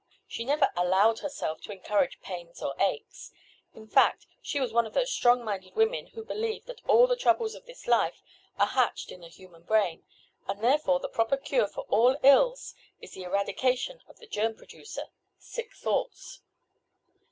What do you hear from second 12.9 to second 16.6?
is the eradication of the germ producer—sick thoughts.